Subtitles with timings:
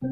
[0.00, 0.10] Hallo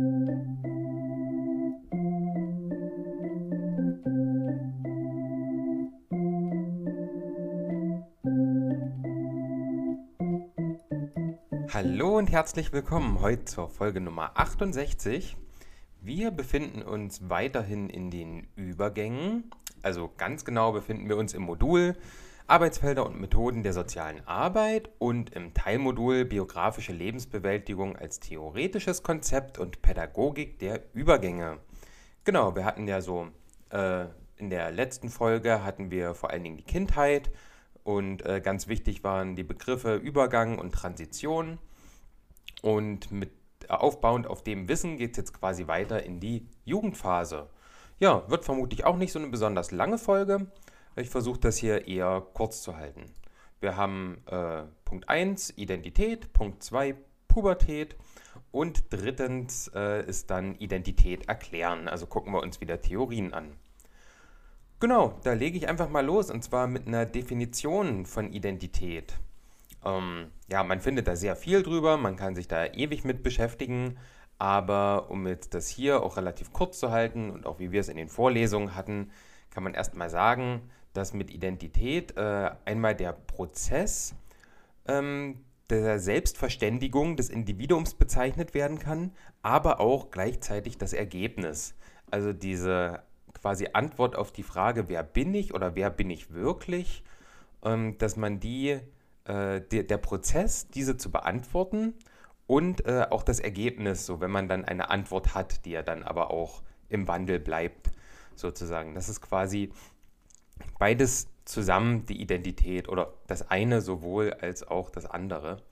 [12.19, 15.37] und herzlich willkommen heute zur Folge Nummer 68.
[16.01, 19.53] Wir befinden uns weiterhin in den Übergängen.
[19.83, 21.95] Also ganz genau befinden wir uns im Modul
[22.49, 29.83] Arbeitsfelder und Methoden der sozialen Arbeit und im Teilmodul Biografische Lebensbewältigung als theoretisches Konzept und
[29.83, 31.59] Pädagogik der Übergänge.
[32.25, 33.29] Genau, wir hatten ja so
[33.71, 37.31] äh, in der letzten Folge hatten wir vor allen Dingen die Kindheit
[37.83, 41.59] und äh, ganz wichtig waren die Begriffe Übergang und Transition.
[42.63, 43.31] Und mit
[43.69, 47.49] aufbauend auf dem Wissen geht es jetzt quasi weiter in die Jugendphase.
[47.99, 50.47] Ja, wird vermutlich auch nicht so eine besonders lange Folge.
[50.99, 53.05] Ich versuche das hier eher kurz zu halten.
[53.61, 56.95] Wir haben äh, Punkt 1 Identität, Punkt 2
[57.29, 57.97] Pubertät
[58.51, 61.87] und drittens äh, ist dann Identität erklären.
[61.89, 63.57] Also gucken wir uns wieder Theorien an.
[64.81, 69.19] Genau, da lege ich einfach mal los und zwar mit einer Definition von Identität.
[69.85, 73.99] Ähm, ja, man findet da sehr viel drüber, man kann sich da ewig mit beschäftigen,
[74.39, 77.89] aber um jetzt das hier auch relativ kurz zu halten und auch wie wir es
[77.89, 79.11] in den Vorlesungen hatten,
[79.51, 84.15] kann man erstmal sagen, dass mit Identität äh, einmal der Prozess
[84.87, 91.75] ähm, der Selbstverständigung des Individuums bezeichnet werden kann, aber auch gleichzeitig das Ergebnis.
[92.11, 93.03] Also diese
[93.35, 97.03] quasi Antwort auf die Frage, wer bin ich oder wer bin ich wirklich,
[97.65, 98.81] ähm, dass man die
[99.25, 101.95] äh, der, der Prozess, diese zu beantworten
[102.47, 106.05] und äh, auch das Ergebnis, so wenn man dann eine Antwort hat, die ja dann
[106.05, 107.91] aber auch im Wandel bleibt,
[108.37, 108.95] sozusagen.
[108.95, 109.73] Das ist quasi
[110.79, 115.63] beides zusammen die Identität oder das eine sowohl als auch das andere.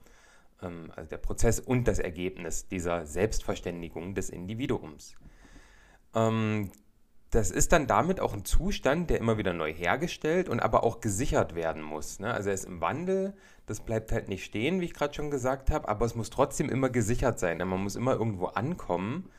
[0.61, 5.15] Ähm, also der Prozess und das Ergebnis dieser Selbstverständigung des Individuums.
[6.13, 6.71] Ähm,
[7.31, 11.01] das ist dann damit auch ein Zustand, der immer wieder neu hergestellt und aber auch
[11.01, 12.19] gesichert werden muss.
[12.19, 12.33] Ne?
[12.33, 13.33] Also er ist im Wandel,
[13.65, 16.69] das bleibt halt nicht stehen, wie ich gerade schon gesagt habe, aber es muss trotzdem
[16.69, 17.57] immer gesichert sein.
[17.57, 19.29] Man muss immer irgendwo ankommen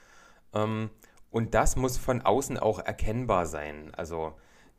[0.53, 0.91] ähm,
[1.31, 3.95] und das muss von außen auch erkennbar sein.
[3.95, 4.35] Also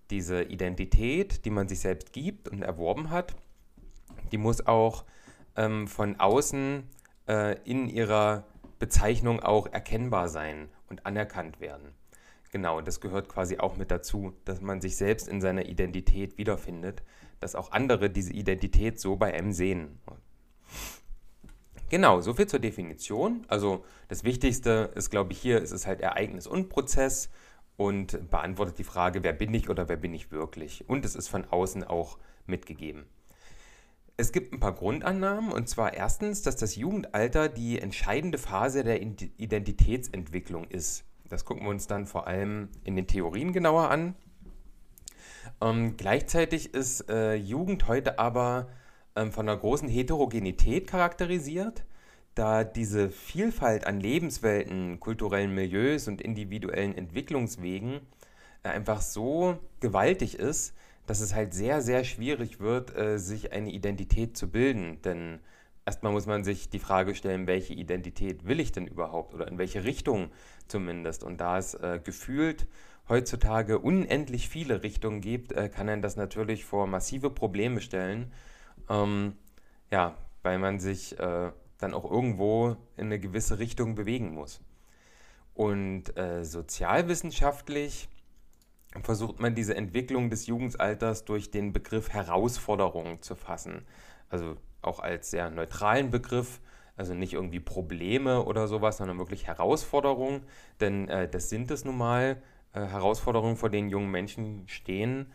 [0.09, 3.35] diese Identität, die man sich selbst gibt und erworben hat,
[4.31, 5.05] die muss auch
[5.55, 6.83] ähm, von außen
[7.27, 8.45] äh, in ihrer
[8.79, 11.93] Bezeichnung auch erkennbar sein und anerkannt werden.
[12.51, 17.03] Genau, das gehört quasi auch mit dazu, dass man sich selbst in seiner Identität wiederfindet,
[17.39, 19.99] dass auch andere diese Identität so bei einem sehen.
[21.89, 23.45] Genau, soviel zur Definition.
[23.47, 27.29] Also das Wichtigste ist, glaube ich, hier ist es halt Ereignis und Prozess
[27.77, 30.87] und beantwortet die Frage, wer bin ich oder wer bin ich wirklich.
[30.89, 32.17] Und es ist von außen auch
[32.47, 33.05] mitgegeben.
[34.17, 38.99] Es gibt ein paar Grundannahmen und zwar erstens, dass das Jugendalter die entscheidende Phase der
[38.99, 41.05] Identitätsentwicklung ist.
[41.29, 44.15] Das gucken wir uns dann vor allem in den Theorien genauer an.
[45.61, 48.69] Ähm, gleichzeitig ist äh, Jugend heute aber
[49.15, 51.85] ähm, von einer großen Heterogenität charakterisiert,
[52.37, 58.01] da diese Vielfalt an Lebenswelten, kulturellen Milieus und individuellen Entwicklungswegen
[58.63, 60.75] äh, einfach so gewaltig ist,
[61.05, 65.01] dass es halt sehr, sehr schwierig wird, äh, sich eine Identität zu bilden.
[65.01, 65.39] Denn
[65.85, 69.57] erstmal muss man sich die Frage stellen, welche Identität will ich denn überhaupt oder in
[69.57, 70.29] welche Richtung
[70.67, 71.23] zumindest.
[71.23, 72.67] Und da es äh, gefühlt
[73.09, 78.33] heutzutage unendlich viele Richtungen gibt, kann einen das natürlich vor massive Probleme stellen.
[78.89, 79.37] Ähm,
[79.89, 84.61] ja, weil man sich äh, dann auch irgendwo in eine gewisse Richtung bewegen muss.
[85.53, 88.09] Und äh, sozialwissenschaftlich
[89.01, 93.85] versucht man diese Entwicklung des Jugendalters durch den Begriff Herausforderung zu fassen.
[94.29, 96.61] Also auch als sehr neutralen Begriff,
[96.95, 100.41] also nicht irgendwie Probleme oder sowas, sondern wirklich Herausforderungen,
[100.79, 102.41] denn äh, das sind es nun mal,
[102.73, 105.31] äh, Herausforderungen, vor denen junge Menschen stehen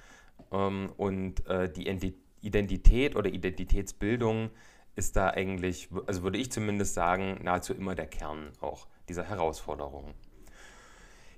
[0.51, 4.51] ähm, und äh, die Identität oder Identitätsbildung
[4.95, 10.15] ist da eigentlich, also würde ich zumindest sagen, nahezu immer der Kern auch dieser Herausforderungen.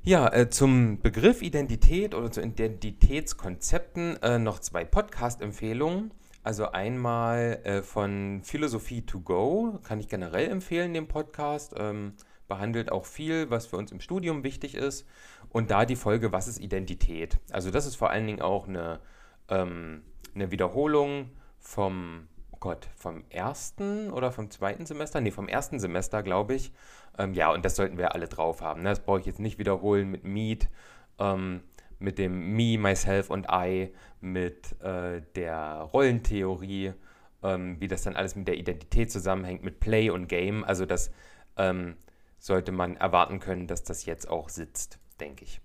[0.02, 6.12] Ja, äh, zum Begriff Identität oder zu Identitätskonzepten äh, noch zwei Podcast-Empfehlungen.
[6.42, 11.74] Also einmal äh, von Philosophie to Go, kann ich generell empfehlen, den Podcast.
[11.78, 12.12] Ähm,
[12.48, 15.06] behandelt auch viel, was für uns im Studium wichtig ist.
[15.48, 17.38] Und da die Folge, was ist Identität?
[17.50, 19.00] Also das ist vor allen Dingen auch eine,
[19.48, 20.02] ähm,
[20.34, 22.28] eine Wiederholung vom,
[22.64, 25.20] Gott, vom ersten oder vom zweiten Semester?
[25.20, 26.72] Nee, vom ersten Semester, glaube ich.
[27.18, 28.80] Ähm, ja, und das sollten wir alle drauf haben.
[28.80, 28.88] Ne?
[28.88, 30.70] Das brauche ich jetzt nicht wiederholen mit Meet.
[31.18, 31.60] Ähm,
[31.98, 36.94] mit dem Me, Myself und I, mit äh, der Rollentheorie,
[37.42, 40.64] ähm, wie das dann alles mit der Identität zusammenhängt, mit Play und Game.
[40.64, 41.10] Also das
[41.58, 41.98] ähm,
[42.38, 45.60] sollte man erwarten können, dass das jetzt auch sitzt, denke ich.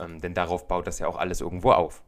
[0.00, 2.02] Ähm, denn darauf baut das ja auch alles irgendwo auf.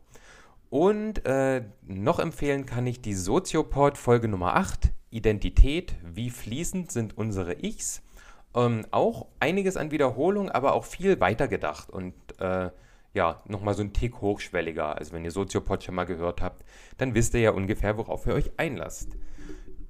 [0.72, 7.18] Und äh, noch empfehlen kann ich die Soziopod Folge Nummer 8, Identität, wie fließend sind
[7.18, 8.00] unsere Ichs.
[8.54, 12.70] Ähm, auch einiges an Wiederholung, aber auch viel weitergedacht und äh,
[13.12, 14.96] ja, nochmal so ein Tick hochschwelliger.
[14.96, 16.64] Also wenn ihr Soziopod schon mal gehört habt,
[16.96, 19.18] dann wisst ihr ja ungefähr, worauf ihr euch einlasst.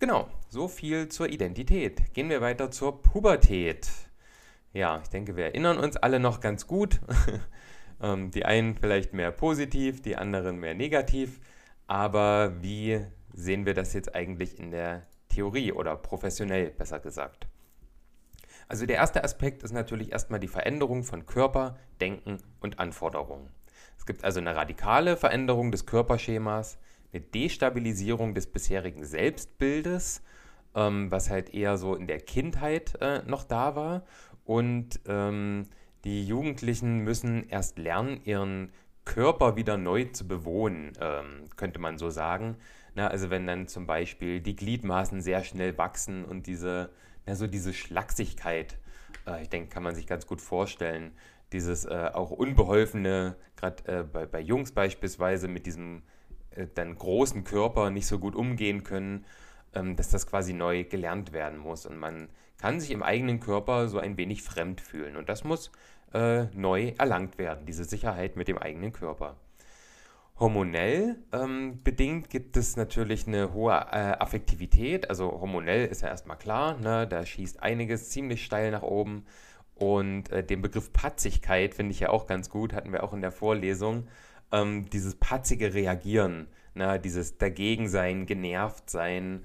[0.01, 2.13] Genau, so viel zur Identität.
[2.13, 3.89] Gehen wir weiter zur Pubertät.
[4.73, 7.01] Ja, ich denke, wir erinnern uns alle noch ganz gut.
[8.03, 11.41] Ähm, die einen vielleicht mehr positiv, die anderen mehr negativ.
[11.87, 13.01] Aber wie
[13.33, 17.47] sehen wir das jetzt eigentlich in der Theorie oder professionell besser gesagt?
[18.69, 23.51] Also der erste Aspekt ist natürlich erstmal die Veränderung von Körper, Denken und Anforderungen.
[23.99, 26.79] Es gibt also eine radikale Veränderung des Körperschemas,
[27.13, 30.23] eine Destabilisierung des bisherigen Selbstbildes,
[30.75, 34.05] ähm, was halt eher so in der Kindheit äh, noch da war.
[34.45, 35.69] Und ähm,
[36.05, 38.73] die Jugendlichen müssen erst lernen, ihren
[39.05, 42.57] Körper wieder neu zu bewohnen, ähm, könnte man so sagen.
[42.95, 46.91] Na, also wenn dann zum Beispiel die Gliedmaßen sehr schnell wachsen und diese
[47.27, 48.79] ja, so diese Schlachsigkeit,
[49.27, 51.13] äh, ich denke, kann man sich ganz gut vorstellen.
[51.53, 56.03] Dieses äh, auch unbeholfene, gerade äh, bei, bei Jungs beispielsweise, mit diesem
[56.51, 59.25] äh, dann großen Körper nicht so gut umgehen können,
[59.75, 61.87] ähm, dass das quasi neu gelernt werden muss.
[61.87, 62.29] Und man
[62.59, 65.17] kann sich im eigenen Körper so ein wenig fremd fühlen.
[65.17, 65.71] Und das muss
[66.15, 69.37] äh, neu erlangt werden, diese Sicherheit mit dem eigenen Körper.
[70.39, 75.09] Hormonell ähm, bedingt gibt es natürlich eine hohe äh, Affektivität.
[75.09, 77.07] Also hormonell ist ja erstmal klar, ne?
[77.07, 79.25] da schießt einiges ziemlich steil nach oben.
[79.75, 83.21] Und äh, den Begriff Patzigkeit finde ich ja auch ganz gut, hatten wir auch in
[83.21, 84.09] der Vorlesung.
[84.51, 86.99] Ähm, dieses patzige Reagieren, ne?
[86.99, 89.45] dieses Dagegensein, genervt sein,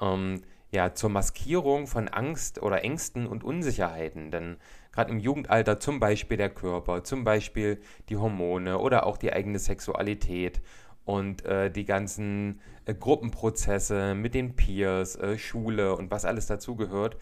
[0.00, 4.30] ähm, ja, zur Maskierung von Angst oder Ängsten und Unsicherheiten.
[4.30, 4.56] Denn
[4.92, 9.58] gerade im Jugendalter zum Beispiel der Körper, zum Beispiel die Hormone oder auch die eigene
[9.58, 10.60] Sexualität
[11.04, 17.16] und äh, die ganzen äh, Gruppenprozesse mit den Peers, äh, Schule und was alles dazugehört,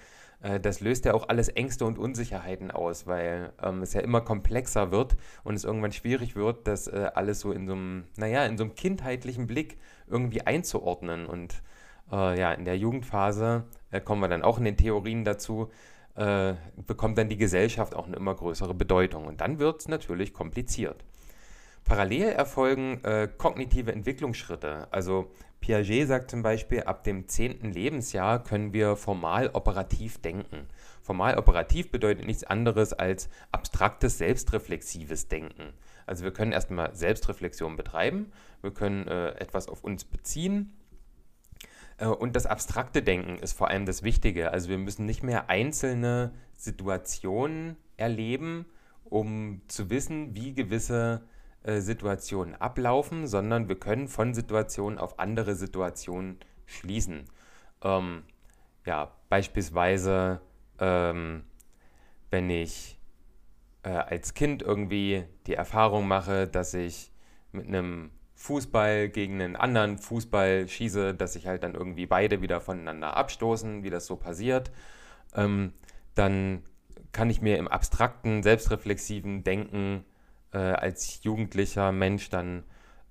[0.45, 4.21] äh, das löst ja auch alles Ängste und Unsicherheiten aus, weil ähm, es ja immer
[4.21, 8.47] komplexer wird und es irgendwann schwierig wird, das äh, alles so in so einem, naja,
[8.47, 11.27] in so einem kindheitlichen Blick irgendwie einzuordnen.
[11.27, 11.63] Und
[12.11, 13.65] äh, ja, in der Jugendphase
[14.05, 15.71] kommen wir dann auch in den Theorien dazu,
[16.17, 16.55] äh,
[16.87, 19.27] bekommt dann die Gesellschaft auch eine immer größere Bedeutung.
[19.27, 21.05] Und dann wird es natürlich kompliziert.
[21.85, 24.89] Parallel erfolgen äh, kognitive Entwicklungsschritte.
[24.91, 25.31] Also
[25.61, 27.73] Piaget sagt zum Beispiel, ab dem 10.
[27.73, 30.67] Lebensjahr können wir formal operativ denken.
[31.03, 35.75] Formal operativ bedeutet nichts anderes als abstraktes, selbstreflexives Denken.
[36.07, 40.84] Also wir können erstmal Selbstreflexion betreiben, wir können äh, etwas auf uns beziehen äh,
[41.99, 44.51] und das abstrakte Denken ist vor allem das Wichtige.
[44.51, 48.67] Also wir müssen nicht mehr einzelne Situationen erleben,
[49.05, 51.23] um zu wissen, wie gewisse
[51.63, 57.25] äh, Situationen ablaufen, sondern wir können von Situationen auf andere Situationen schließen.
[57.83, 58.25] Ähm,
[58.85, 60.41] ja, beispielsweise,
[60.79, 61.45] ähm,
[62.31, 62.99] wenn ich
[63.83, 67.13] äh, als Kind irgendwie die Erfahrung mache, dass ich
[67.53, 72.61] mit einem Fußball gegen einen anderen Fußball schieße, dass sich halt dann irgendwie beide wieder
[72.61, 74.71] voneinander abstoßen, wie das so passiert,
[75.35, 75.73] ähm,
[76.15, 76.63] dann
[77.13, 80.05] kann ich mir im abstrakten, selbstreflexiven Denken
[80.53, 82.65] äh, als jugendlicher Mensch dann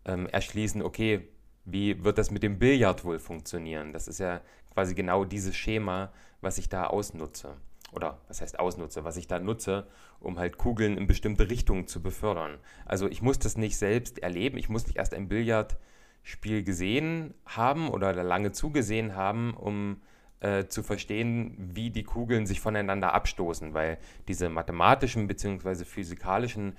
[0.06, 1.28] ähm, erschließen, okay,
[1.66, 3.94] wie wird das mit dem Billard wohl funktionieren?
[3.94, 4.42] Das ist ja
[4.74, 6.12] quasi genau dieses Schema,
[6.42, 7.56] was ich da ausnutze
[7.96, 9.88] oder was heißt ausnutze, was ich da nutze,
[10.20, 12.58] um halt Kugeln in bestimmte Richtungen zu befördern.
[12.86, 17.90] Also ich muss das nicht selbst erleben, ich muss nicht erst ein Billardspiel gesehen haben
[17.90, 20.02] oder lange zugesehen haben, um
[20.40, 23.98] äh, zu verstehen, wie die Kugeln sich voneinander abstoßen, weil
[24.28, 25.86] diese mathematischen bzw.
[25.86, 26.76] physikalischen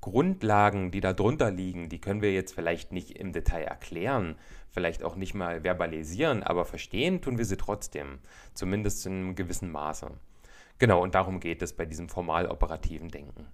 [0.00, 4.36] Grundlagen, die da drunter liegen, die können wir jetzt vielleicht nicht im Detail erklären,
[4.70, 8.18] vielleicht auch nicht mal verbalisieren, aber verstehen tun wir sie trotzdem,
[8.52, 10.10] zumindest in einem gewissen Maße.
[10.78, 13.46] Genau, und darum geht es bei diesem formal operativen Denken.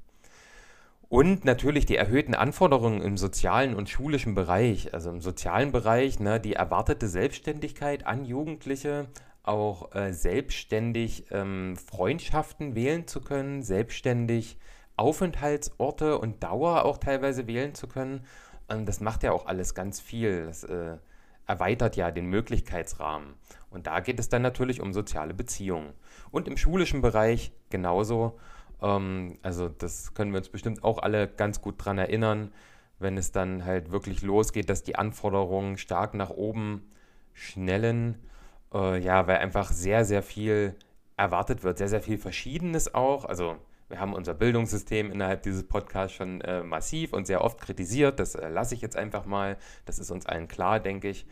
[1.08, 6.38] Und natürlich die erhöhten Anforderungen im sozialen und schulischen Bereich, also im sozialen Bereich, ne,
[6.38, 9.08] die erwartete Selbstständigkeit an Jugendliche,
[9.42, 14.58] auch äh, selbstständig ähm, Freundschaften wählen zu können, selbstständig
[14.96, 18.24] Aufenthaltsorte und Dauer auch teilweise wählen zu können.
[18.68, 20.46] Und das macht ja auch alles ganz viel.
[20.46, 20.98] Das äh,
[21.46, 23.34] erweitert ja den Möglichkeitsrahmen.
[23.70, 25.92] Und da geht es dann natürlich um soziale Beziehungen.
[26.30, 28.38] Und im schulischen Bereich genauso.
[28.82, 32.52] Ähm, also das können wir uns bestimmt auch alle ganz gut dran erinnern,
[32.98, 36.90] wenn es dann halt wirklich losgeht, dass die Anforderungen stark nach oben
[37.32, 38.18] schnellen.
[38.74, 40.74] Äh, ja, weil einfach sehr, sehr viel
[41.16, 41.78] erwartet wird.
[41.78, 43.24] Sehr, sehr viel Verschiedenes auch.
[43.24, 43.56] Also
[43.88, 48.20] wir haben unser Bildungssystem innerhalb dieses Podcasts schon äh, massiv und sehr oft kritisiert.
[48.20, 49.56] Das äh, lasse ich jetzt einfach mal.
[49.84, 51.26] Das ist uns allen klar, denke ich.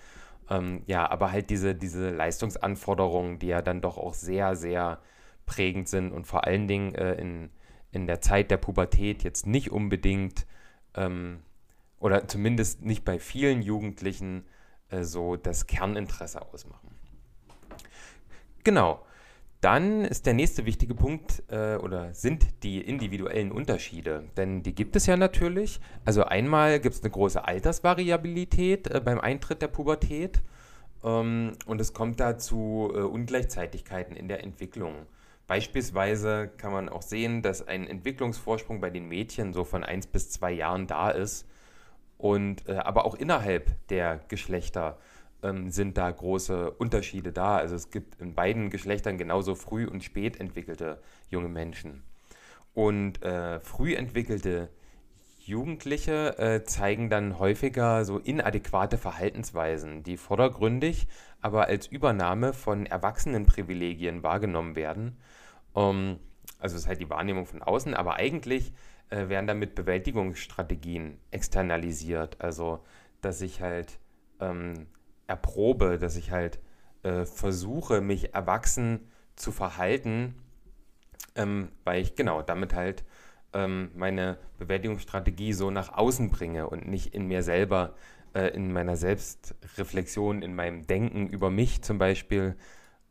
[0.50, 5.00] Ähm, ja, aber halt diese, diese Leistungsanforderungen, die ja dann doch auch sehr, sehr
[5.46, 7.50] prägend sind und vor allen Dingen äh, in,
[7.90, 10.46] in der Zeit der Pubertät jetzt nicht unbedingt
[10.94, 11.40] ähm,
[11.98, 14.44] oder zumindest nicht bei vielen Jugendlichen
[14.90, 16.94] äh, so das Kerninteresse ausmachen.
[18.64, 19.04] Genau.
[19.60, 24.24] Dann ist der nächste wichtige Punkt äh, oder sind die individuellen Unterschiede.
[24.36, 25.80] Denn die gibt es ja natürlich.
[26.04, 30.42] Also einmal gibt es eine große Altersvariabilität äh, beim Eintritt der Pubertät.
[31.02, 34.94] Ähm, und es kommt da zu äh, Ungleichzeitigkeiten in der Entwicklung.
[35.48, 40.30] Beispielsweise kann man auch sehen, dass ein Entwicklungsvorsprung bei den Mädchen so von 1 bis
[40.30, 41.48] 2 Jahren da ist.
[42.16, 44.98] Und äh, aber auch innerhalb der Geschlechter
[45.42, 47.56] ähm, sind da große Unterschiede da.
[47.56, 52.02] Also es gibt in beiden Geschlechtern genauso früh und spät entwickelte junge Menschen.
[52.74, 54.70] Und äh, früh entwickelte
[55.38, 61.08] Jugendliche äh, zeigen dann häufiger so inadäquate Verhaltensweisen, die vordergründig
[61.40, 65.16] aber als Übernahme von Erwachsenenprivilegien wahrgenommen werden.
[65.74, 66.18] Ähm,
[66.58, 68.72] also es ist halt die Wahrnehmung von außen, aber eigentlich
[69.10, 72.40] äh, werden damit Bewältigungsstrategien externalisiert.
[72.40, 72.80] Also
[73.20, 73.98] dass ich halt
[74.40, 74.86] ähm,
[75.28, 76.58] erprobe, dass ich halt
[77.04, 80.34] äh, versuche, mich erwachsen zu verhalten,
[81.36, 83.04] ähm, weil ich genau damit halt
[83.52, 87.94] ähm, meine Bewältigungsstrategie so nach außen bringe und nicht in mir selber,
[88.34, 92.56] äh, in meiner Selbstreflexion, in meinem Denken über mich zum Beispiel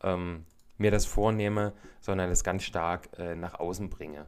[0.03, 0.45] ähm,
[0.77, 4.25] mir das vornehme, sondern es ganz stark äh, nach außen bringe.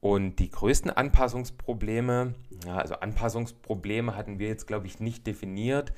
[0.00, 5.92] Und die größten Anpassungsprobleme, ja, also Anpassungsprobleme hatten wir jetzt, glaube ich, nicht definiert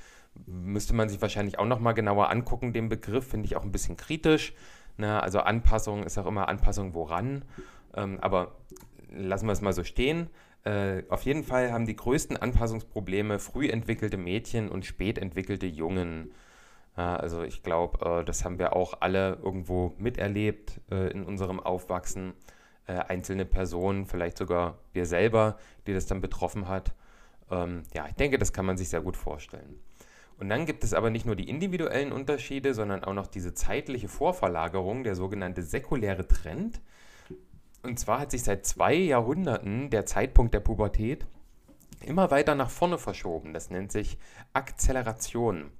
[0.46, 3.96] müsste man sich wahrscheinlich auch nochmal genauer angucken, den Begriff, finde ich auch ein bisschen
[3.96, 4.54] kritisch.
[4.96, 5.22] Ne?
[5.22, 7.44] Also Anpassung ist auch immer Anpassung woran.
[7.94, 8.56] Ähm, aber
[9.10, 10.30] lassen wir es mal so stehen.
[10.64, 16.32] Äh, auf jeden Fall haben die größten Anpassungsprobleme früh entwickelte Mädchen und spät entwickelte Jungen.
[16.96, 21.60] Ja, also ich glaube, äh, das haben wir auch alle irgendwo miterlebt äh, in unserem
[21.60, 22.34] Aufwachsen.
[22.86, 26.94] Äh, einzelne Personen, vielleicht sogar wir selber, die das dann betroffen hat.
[27.50, 29.78] Ähm, ja, ich denke, das kann man sich sehr gut vorstellen.
[30.38, 34.08] Und dann gibt es aber nicht nur die individuellen Unterschiede, sondern auch noch diese zeitliche
[34.08, 36.80] Vorverlagerung, der sogenannte säkuläre Trend.
[37.82, 41.26] Und zwar hat sich seit zwei Jahrhunderten der Zeitpunkt der Pubertät
[42.04, 43.52] immer weiter nach vorne verschoben.
[43.52, 44.18] Das nennt sich
[44.52, 45.72] Akzeleration.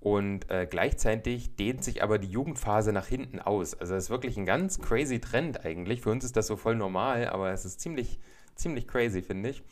[0.00, 3.74] Und äh, gleichzeitig dehnt sich aber die Jugendphase nach hinten aus.
[3.74, 6.00] Also das ist wirklich ein ganz crazy Trend eigentlich.
[6.00, 8.18] Für uns ist das so voll normal, aber es ist ziemlich
[8.60, 9.62] ziemlich crazy, finde ich.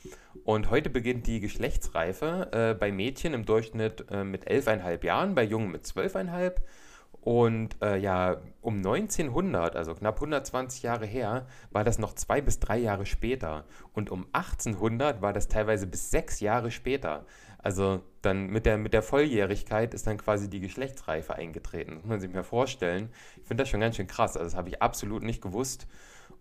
[0.45, 5.45] Und heute beginnt die Geschlechtsreife äh, bei Mädchen im Durchschnitt äh, mit 11,5 Jahren, bei
[5.45, 6.55] Jungen mit 12,5.
[7.21, 12.61] Und äh, ja, um 1900, also knapp 120 Jahre her, war das noch zwei bis
[12.61, 13.65] drei Jahre später.
[13.93, 17.27] Und um 1800 war das teilweise bis sechs Jahre später.
[17.59, 21.97] Also dann mit der, mit der Volljährigkeit ist dann quasi die Geschlechtsreife eingetreten.
[21.97, 23.11] Das muss man sich mal vorstellen.
[23.37, 24.37] Ich finde das schon ganz schön krass.
[24.37, 25.87] Also das habe ich absolut nicht gewusst.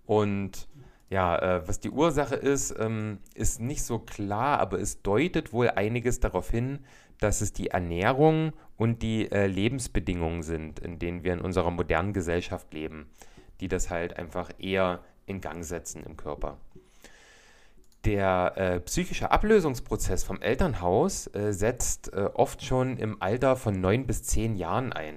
[0.05, 0.69] Und
[1.09, 5.69] ja, äh, was die Ursache ist, ähm, ist nicht so klar, aber es deutet wohl
[5.69, 6.79] einiges darauf hin,
[7.19, 12.13] dass es die Ernährung und die äh, Lebensbedingungen sind, in denen wir in unserer modernen
[12.13, 13.07] Gesellschaft leben,
[13.59, 16.57] die das halt einfach eher in Gang setzen im Körper.
[18.05, 24.05] Der äh, psychische Ablösungsprozess vom Elternhaus äh, setzt äh, oft schon im Alter von neun
[24.05, 25.15] bis zehn Jahren ein.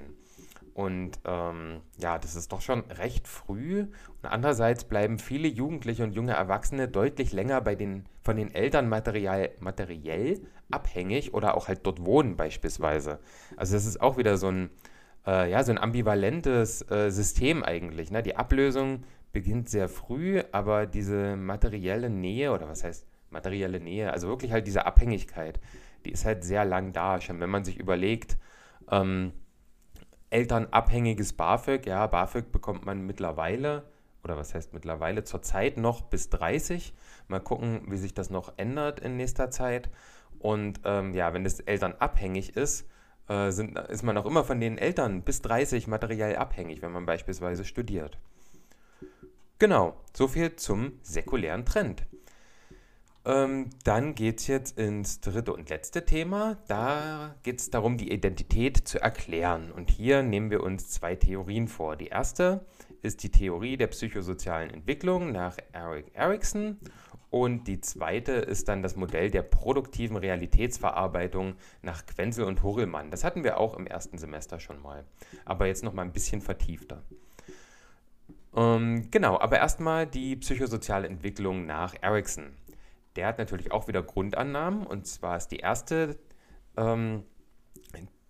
[0.80, 3.80] Und ähm, ja, das ist doch schon recht früh.
[3.80, 8.88] Und andererseits bleiben viele Jugendliche und junge Erwachsene deutlich länger bei den, von den Eltern
[8.88, 13.18] materiell, materiell abhängig oder auch halt dort wohnen beispielsweise.
[13.58, 14.70] Also das ist auch wieder so ein,
[15.26, 18.10] äh, ja, so ein ambivalentes äh, System eigentlich.
[18.10, 18.22] Ne?
[18.22, 24.28] Die Ablösung beginnt sehr früh, aber diese materielle Nähe, oder was heißt materielle Nähe, also
[24.28, 25.60] wirklich halt diese Abhängigkeit,
[26.06, 27.20] die ist halt sehr lang da.
[27.20, 28.38] Schon wenn man sich überlegt,
[28.90, 29.32] ähm,
[30.30, 31.86] elternabhängiges BAföG.
[31.86, 33.84] Ja, BAföG bekommt man mittlerweile,
[34.24, 36.94] oder was heißt mittlerweile, zurzeit noch bis 30.
[37.28, 39.90] Mal gucken, wie sich das noch ändert in nächster Zeit.
[40.38, 42.88] Und ähm, ja, wenn das elternabhängig ist,
[43.28, 47.06] äh, sind, ist man auch immer von den Eltern bis 30 materiell abhängig, wenn man
[47.06, 48.18] beispielsweise studiert.
[49.58, 52.06] Genau, soviel zum säkulären Trend.
[53.26, 56.56] Ähm, dann geht es jetzt ins dritte und letzte Thema.
[56.68, 59.70] Da geht es darum, die Identität zu erklären.
[59.70, 61.96] Und hier nehmen wir uns zwei Theorien vor.
[61.96, 62.64] Die erste
[63.02, 66.78] ist die Theorie der psychosozialen Entwicklung nach Eric Erikson.
[67.30, 73.10] Und die zweite ist dann das Modell der produktiven Realitätsverarbeitung nach Quenzel und Horelmann.
[73.10, 75.04] Das hatten wir auch im ersten Semester schon mal,
[75.44, 77.02] aber jetzt noch mal ein bisschen vertiefter.
[78.56, 82.56] Ähm, genau, aber erstmal die psychosoziale Entwicklung nach Erickson.
[83.20, 86.18] Der hat natürlich auch wieder Grundannahmen und zwar ist die erste,
[86.78, 87.24] ähm,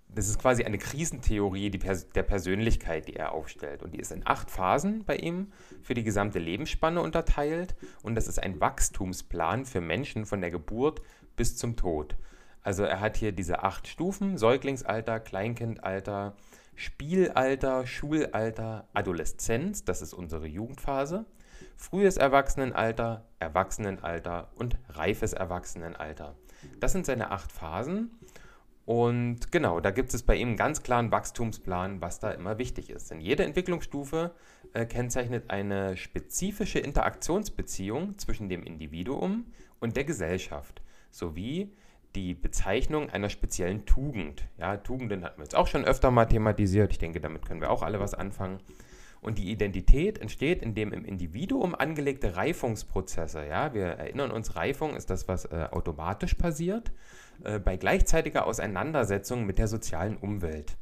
[0.08, 3.84] das ist quasi eine Krisentheorie Pers der Persönlichkeit, die er aufstellt.
[3.84, 7.76] Und die ist in acht Phasen bei ihm für die gesamte Lebensspanne unterteilt.
[8.02, 11.02] Und das ist ein Wachstumsplan für Menschen von der Geburt
[11.36, 12.16] bis zum Tod.
[12.60, 16.34] Also er hat hier diese acht Stufen, Säuglingsalter, Kleinkindalter,
[16.74, 21.26] Spielalter, Schulalter, Adoleszenz, das ist unsere Jugendphase,
[21.76, 26.36] frühes Erwachsenenalter, Erwachsenenalter und reifes Erwachsenenalter.
[26.78, 28.10] Das sind seine acht Phasen.
[28.86, 32.90] Und genau, da gibt es bei ihm einen ganz klaren Wachstumsplan, was da immer wichtig
[32.90, 33.10] ist.
[33.10, 34.32] Denn jede Entwicklungsstufe
[34.72, 39.46] äh, kennzeichnet eine spezifische Interaktionsbeziehung zwischen dem Individuum
[39.78, 41.72] und der Gesellschaft sowie
[42.14, 44.44] die Bezeichnung einer speziellen Tugend.
[44.58, 46.90] Ja, Tugenden hatten wir jetzt auch schon öfter mal thematisiert.
[46.90, 48.58] Ich denke, damit können wir auch alle was anfangen.
[49.20, 55.10] Und die Identität entsteht, indem im Individuum angelegte Reifungsprozesse, ja, wir erinnern uns, Reifung ist
[55.10, 56.90] das, was äh, automatisch passiert,
[57.44, 60.76] äh, bei gleichzeitiger Auseinandersetzung mit der sozialen Umwelt.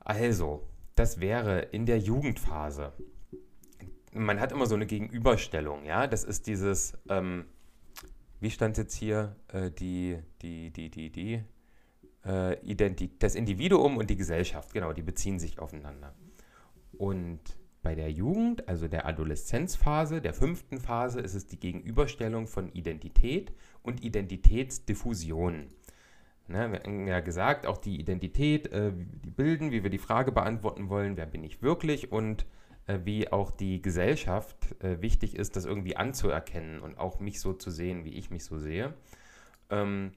[0.00, 0.62] Also,
[0.94, 2.92] das wäre in der Jugendphase.
[4.12, 7.44] Man hat immer so eine Gegenüberstellung, ja, das ist dieses, ähm,
[8.40, 11.42] wie stand jetzt hier, äh, die, die, die, die, die,
[12.22, 16.14] äh, das Individuum und die Gesellschaft, genau, die beziehen sich aufeinander.
[16.98, 17.40] Und
[17.82, 23.52] bei der Jugend, also der Adoleszenzphase, der fünften Phase, ist es die Gegenüberstellung von Identität
[23.82, 25.68] und Identitätsdiffusion.
[26.46, 30.30] Ne, wir haben ja gesagt, auch die Identität, äh, die bilden, wie wir die Frage
[30.30, 32.44] beantworten wollen, wer bin ich wirklich und
[32.86, 37.54] äh, wie auch die Gesellschaft äh, wichtig ist, das irgendwie anzuerkennen und auch mich so
[37.54, 38.92] zu sehen, wie ich mich so sehe.
[39.70, 40.12] Ähm,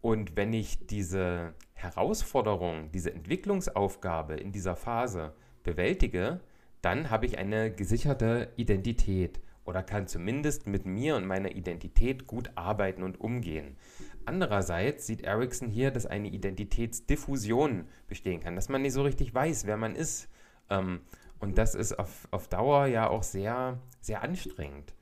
[0.00, 5.34] und wenn ich diese Herausforderung, diese Entwicklungsaufgabe in dieser Phase
[5.68, 6.40] bewältige,
[6.82, 12.50] dann habe ich eine gesicherte Identität oder kann zumindest mit mir und meiner Identität gut
[12.54, 13.76] arbeiten und umgehen.
[14.24, 19.66] Andererseits sieht Erickson hier, dass eine Identitätsdiffusion bestehen kann, dass man nicht so richtig weiß,
[19.66, 20.28] wer man ist.
[20.70, 21.00] Ähm,
[21.38, 24.94] und das ist auf, auf Dauer ja auch sehr, sehr anstrengend.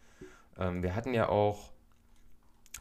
[0.59, 1.73] Ähm, wir hatten ja auch,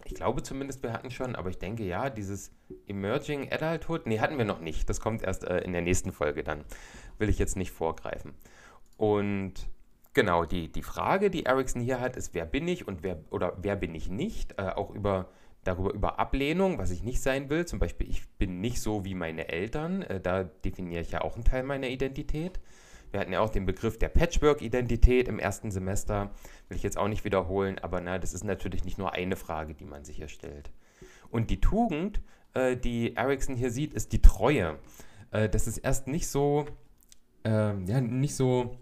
[0.06, 2.52] ich glaube zumindest, wir hatten schon, aber ich denke ja, dieses
[2.88, 4.88] Emerging Adulthood, nee, hatten wir noch nicht.
[4.88, 6.64] Das kommt erst äh, in der nächsten Folge dann.
[7.18, 8.34] Will ich jetzt nicht vorgreifen.
[8.98, 9.54] Und
[10.14, 13.58] genau, die, die Frage, die Ericsson hier hat, ist, wer bin ich und wer oder
[13.60, 14.60] wer bin ich nicht?
[14.60, 15.28] Äh, auch über
[15.64, 17.66] darüber über Ablehnung, was ich nicht sein will.
[17.66, 20.04] Zum Beispiel, ich bin nicht so wie meine Eltern.
[20.04, 22.60] Äh, da definiere ich ja auch einen Teil meiner Identität.
[23.16, 26.32] Wir hatten ja auch den Begriff der Patchwork-Identität im ersten Semester.
[26.68, 29.74] Will ich jetzt auch nicht wiederholen, aber na, das ist natürlich nicht nur eine Frage,
[29.74, 30.70] die man sich hier stellt.
[31.30, 32.20] Und die Tugend,
[32.56, 34.80] äh, die Ericsson hier sieht, ist die Treue.
[35.32, 36.66] Äh, das ist erst nicht so,
[37.46, 37.50] äh,
[37.86, 38.76] ja, nicht so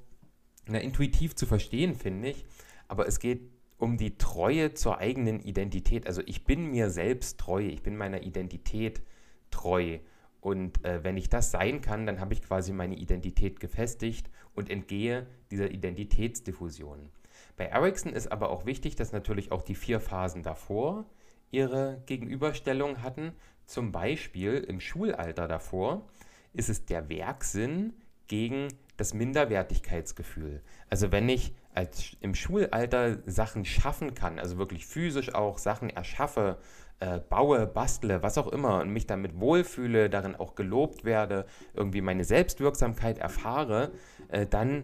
[0.66, 2.44] na, intuitiv zu verstehen, finde ich.
[2.88, 6.08] Aber es geht um die Treue zur eigenen Identität.
[6.08, 9.04] Also ich bin mir selbst treu, ich bin meiner Identität
[9.52, 10.00] treu.
[10.44, 14.70] Und äh, wenn ich das sein kann, dann habe ich quasi meine Identität gefestigt und
[14.70, 17.10] entgehe dieser Identitätsdiffusion.
[17.56, 21.06] Bei Ericsson ist aber auch wichtig, dass natürlich auch die vier Phasen davor
[21.50, 23.32] ihre Gegenüberstellung hatten.
[23.68, 26.10] Zum Beispiel im Schulalter davor
[26.52, 27.94] ist es der Werksinn
[28.28, 30.62] gegen das Minderwertigkeitsgefühl.
[30.90, 36.58] Also wenn ich als im Schulalter Sachen schaffen kann, also wirklich physisch auch Sachen erschaffe,
[37.00, 42.02] äh, baue, bastle, was auch immer und mich damit wohlfühle, darin auch gelobt werde, irgendwie
[42.02, 43.92] meine Selbstwirksamkeit erfahre,
[44.30, 44.84] äh, dann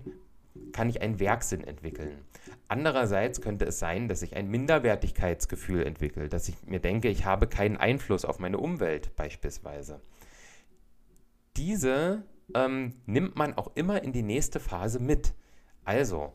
[0.74, 2.26] kann ich einen Werksinn entwickeln.
[2.68, 7.48] Andererseits könnte es sein, dass ich ein Minderwertigkeitsgefühl entwickle, dass ich mir denke, ich habe
[7.48, 10.02] keinen Einfluss auf meine Umwelt beispielsweise.
[11.56, 12.24] Diese
[12.56, 15.34] ähm, nimmt man auch immer in die nächste Phase mit.
[15.84, 16.34] Also,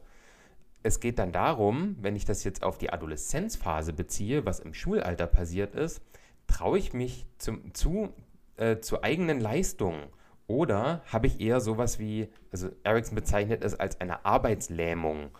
[0.84, 5.26] es geht dann darum, wenn ich das jetzt auf die Adoleszenzphase beziehe, was im Schulalter
[5.26, 6.02] passiert ist,
[6.46, 8.12] traue ich mich zum, zu,
[8.56, 10.04] äh, zu eigenen Leistungen
[10.46, 15.30] oder habe ich eher sowas wie, also Ericsson bezeichnet es als eine Arbeitslähmung.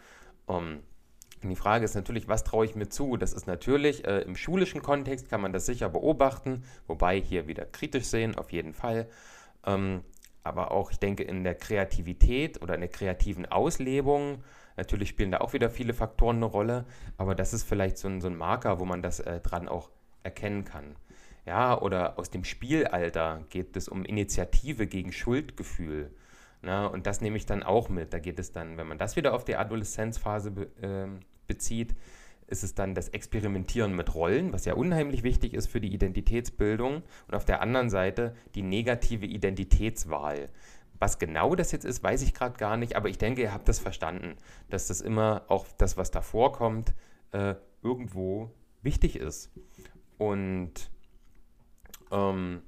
[0.47, 0.81] Um,
[1.43, 3.19] und die Frage ist natürlich, was traue ich mir zu?
[3.19, 7.67] Das ist natürlich äh, im schulischen Kontext kann man das sicher beobachten, wobei hier wieder
[7.67, 9.09] kritisch sehen, auf jeden Fall.
[9.67, 10.05] Ähm,
[10.43, 14.43] aber auch, ich denke, in der Kreativität oder in der kreativen Auslebung
[14.77, 16.85] Natürlich spielen da auch wieder viele Faktoren eine Rolle,
[17.17, 19.91] aber das ist vielleicht so ein, so ein Marker, wo man das äh, dran auch
[20.23, 20.97] erkennen kann.
[21.47, 26.11] Ja, oder aus dem Spielalter geht es um Initiative gegen Schuldgefühl.
[26.63, 28.15] Na, und das nehme ich dann auch mit.
[28.15, 31.07] Da geht es dann, wenn man das wieder auf die Adoleszenzphase be, äh,
[31.47, 31.95] bezieht,
[32.47, 37.03] ist es dann das Experimentieren mit Rollen, was ja unheimlich wichtig ist für die Identitätsbildung.
[37.29, 40.49] Und auf der anderen Seite die negative Identitätswahl
[40.99, 43.69] Was genau das jetzt ist, weiß ich gerade gar nicht, aber ich denke, ihr habt
[43.69, 44.37] das verstanden,
[44.71, 46.95] dass das immer auch das, was davor kommt,
[47.33, 48.51] äh, irgendwo
[48.83, 49.51] wichtig ist.
[50.19, 50.91] Und
[52.11, 52.63] ähm,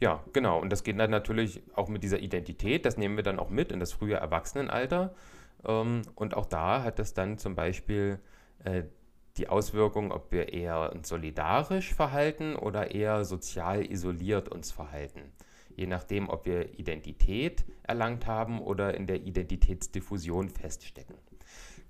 [0.00, 0.60] ja, genau.
[0.60, 2.84] Und das geht dann natürlich auch mit dieser Identität.
[2.84, 5.14] Das nehmen wir dann auch mit in das frühe Erwachsenenalter.
[5.64, 8.18] Ähm, und auch da hat das dann zum Beispiel
[8.64, 8.82] äh,
[9.36, 15.32] die Auswirkung, ob wir eher uns solidarisch verhalten oder eher sozial isoliert uns verhalten.
[15.76, 21.16] Je nachdem, ob wir Identität erlangt haben oder in der Identitätsdiffusion feststecken.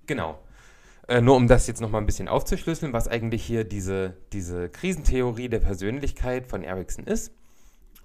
[0.06, 0.38] Genau.
[1.08, 5.48] Äh, nur um das jetzt nochmal ein bisschen aufzuschlüsseln, was eigentlich hier diese, diese Krisentheorie
[5.48, 7.32] der Persönlichkeit von Erikson ist.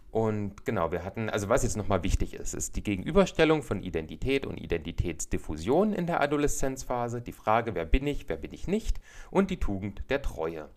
[0.09, 4.45] Und genau, wir hatten, also was jetzt nochmal wichtig ist, ist die Gegenüberstellung von Identität
[4.45, 9.51] und Identitätsdiffusion in der Adoleszenzphase, die Frage, wer bin ich, wer bin ich nicht und
[9.51, 10.69] die Tugend der Treue.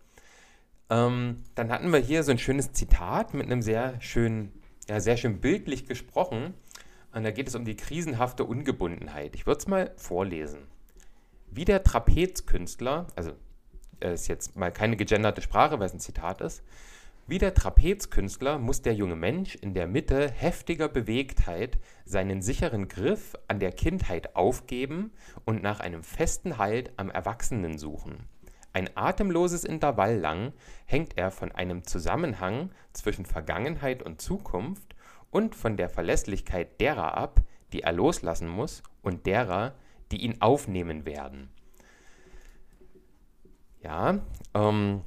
[0.90, 4.52] Ähm, dann hatten wir hier so ein schönes Zitat mit einem sehr schönen,
[4.90, 6.52] ja, sehr schön bildlich gesprochen.
[7.12, 9.36] Und da geht es um die krisenhafte Ungebundenheit.
[9.36, 10.66] Ich würde es mal vorlesen.
[11.48, 13.30] Wie der Trapezkünstler, also
[14.00, 16.64] äh, ist jetzt mal keine gegenderte Sprache, weil es ein Zitat ist,
[17.28, 23.36] wie der Trapezkünstler muss der junge Mensch in der Mitte heftiger Bewegtheit seinen sicheren Griff
[23.46, 25.12] an der Kindheit aufgeben
[25.44, 28.24] und nach einem festen Halt am Erwachsenen suchen.
[28.72, 30.52] Ein atemloses Intervall lang
[30.86, 34.94] hängt er von einem Zusammenhang zwischen Vergangenheit und Zukunft
[35.30, 37.40] und von der Verlässlichkeit derer ab,
[37.72, 39.74] die er loslassen muss, und derer,
[40.12, 41.50] die ihn aufnehmen werden.
[43.82, 44.20] Ja,
[44.54, 45.02] ähm,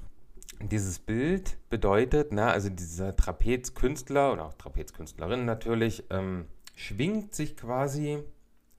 [0.61, 8.23] dieses Bild bedeutet, na, also dieser Trapezkünstler oder auch Trapezkünstlerin natürlich, ähm, schwingt sich quasi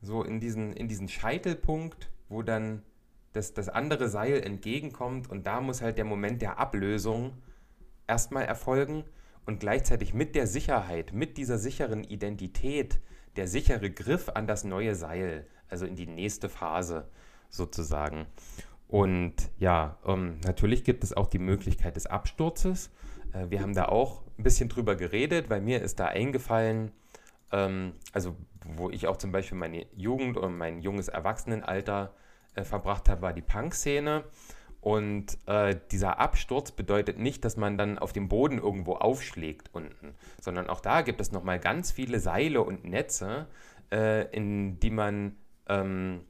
[0.01, 2.83] so in diesen, in diesen Scheitelpunkt, wo dann
[3.35, 7.35] das, das andere Seil entgegenkommt und da muss halt der Moment der Ablösung
[8.07, 9.05] erstmal erfolgen
[9.45, 13.01] und gleichzeitig mit der Sicherheit, mit dieser sicheren Identität,
[13.37, 17.09] der sichere Griff an das neue Seil, also in die nächste Phase
[17.51, 18.27] sozusagen.
[18.87, 22.91] Und ja, ähm, natürlich gibt es auch die Möglichkeit des Absturzes.
[23.33, 26.93] Äh, wir haben da auch ein bisschen drüber geredet, weil mir ist da eingefallen,
[27.51, 28.37] ähm, also
[28.77, 32.15] wo ich auch zum Beispiel meine Jugend und mein junges Erwachsenenalter
[32.55, 34.25] äh, verbracht habe, war die Punk-Szene.
[34.81, 40.15] Und äh, dieser Absturz bedeutet nicht, dass man dann auf dem Boden irgendwo aufschlägt unten,
[40.43, 43.47] sondern auch da gibt es nochmal ganz viele Seile und Netze,
[43.91, 45.37] äh, in die man
[45.71, 46.21] ähm,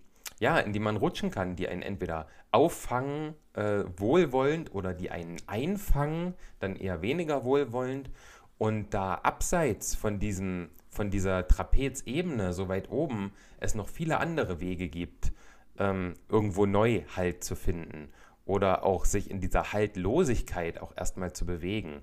[0.40, 5.36] ja, in die man rutschen kann, die einen entweder auffangen, äh, wohlwollend, oder die einen
[5.46, 8.10] einfangen, dann eher weniger wohlwollend.
[8.58, 14.60] Und da abseits von, diesem, von dieser Trapezebene, so weit oben, es noch viele andere
[14.60, 15.32] Wege gibt,
[15.78, 18.08] ähm, irgendwo neu Halt zu finden
[18.44, 22.02] oder auch sich in dieser Haltlosigkeit auch erstmal zu bewegen.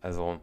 [0.00, 0.40] Also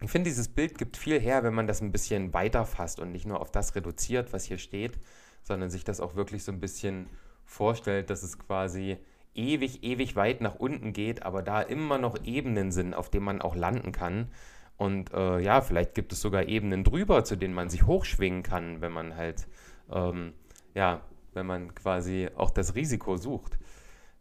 [0.00, 3.12] ich finde, dieses Bild gibt viel her, wenn man das ein bisschen weiter fasst und
[3.12, 4.98] nicht nur auf das reduziert, was hier steht,
[5.42, 7.06] sondern sich das auch wirklich so ein bisschen
[7.44, 8.98] vorstellt, dass es quasi
[9.34, 13.42] ewig, ewig weit nach unten geht, aber da immer noch Ebenen sind, auf denen man
[13.42, 14.28] auch landen kann.
[14.76, 18.80] Und äh, ja, vielleicht gibt es sogar Ebenen drüber, zu denen man sich hochschwingen kann,
[18.80, 19.46] wenn man halt,
[19.90, 20.32] ähm,
[20.74, 21.02] ja,
[21.34, 23.58] wenn man quasi auch das Risiko sucht.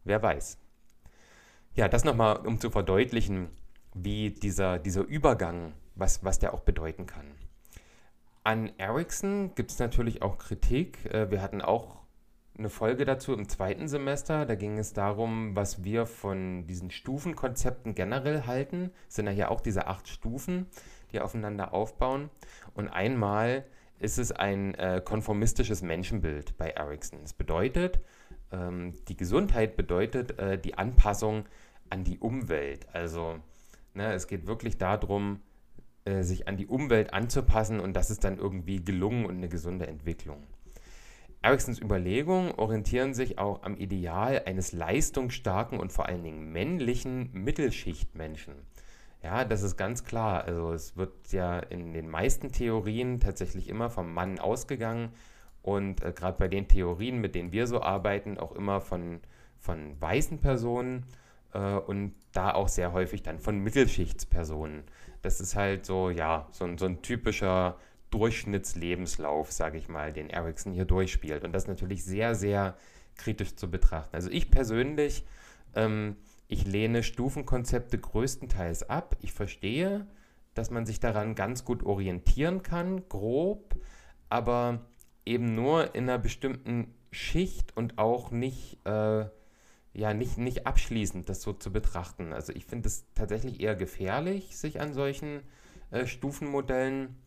[0.04, 0.58] Wer weiß.
[1.74, 3.50] Ja, das nochmal, um zu verdeutlichen,
[3.94, 7.32] wie dieser, dieser Übergang, was, was der auch bedeuten kann.
[8.44, 11.06] An Ericsson gibt es natürlich auch Kritik.
[11.06, 12.02] Äh, wir hatten auch
[12.58, 14.46] eine Folge dazu im zweiten Semester.
[14.46, 18.92] Da ging es darum, was wir von diesen Stufenkonzepten generell halten.
[19.08, 20.68] Es sind ja hier auch diese acht Stufen,
[21.12, 22.30] die aufeinander aufbauen.
[22.74, 23.66] Und einmal
[24.02, 27.20] ist es ein äh, konformistisches Menschenbild bei Ericsson.
[27.22, 28.00] Das bedeutet,
[28.52, 31.46] ähm, die Gesundheit bedeutet äh, die Anpassung
[31.90, 32.88] an die Umwelt.
[32.94, 33.40] Also
[33.94, 35.42] ne, es geht wirklich darum,
[36.06, 39.88] äh, sich an die Umwelt anzupassen und das ist dann irgendwie gelungen und eine gesunde
[39.88, 40.48] Entwicklung.
[41.44, 48.54] Ericsons Überlegungen orientieren sich auch am Ideal eines leistungsstarken und vor allen Dingen männlichen Mittelschichtmenschen.
[49.24, 50.46] Ja, das ist ganz klar.
[50.46, 55.12] Also es wird ja in den meisten Theorien tatsächlich immer vom Mann ausgegangen
[55.62, 59.20] und äh, gerade bei den Theorien, mit denen wir so arbeiten, auch immer von,
[59.60, 61.06] von weißen Personen
[61.54, 64.84] äh, und da auch sehr häufig dann von Mittelschichtspersonen.
[65.22, 67.78] Das ist halt so, ja, so ein, so ein typischer
[68.10, 71.44] Durchschnittslebenslauf, sage ich mal, den Ericsson hier durchspielt.
[71.44, 72.76] Und das natürlich sehr, sehr
[73.16, 74.16] kritisch zu betrachten.
[74.16, 75.26] Also ich persönlich,
[75.76, 76.18] ähm,
[76.52, 79.16] ich lehne Stufenkonzepte größtenteils ab.
[79.22, 80.06] Ich verstehe,
[80.54, 83.76] dass man sich daran ganz gut orientieren kann, grob,
[84.30, 84.86] aber
[85.26, 89.26] eben nur in einer bestimmten Schicht und auch nicht äh,
[89.94, 92.34] ja, nicht, nicht abschließend das so zu betrachten.
[92.34, 95.42] Also ich finde es tatsächlich eher gefährlich, sich an solchen
[95.92, 97.18] äh, Stufenmodellen